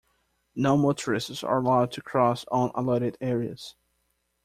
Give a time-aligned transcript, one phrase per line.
[0.55, 3.75] Non-motorists are allowed to cross on allotted areas.